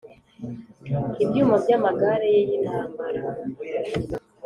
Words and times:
ibyuma 1.23 1.55
by’amagare 1.63 2.27
ye 2.35 2.39
y’intambara 2.49 3.21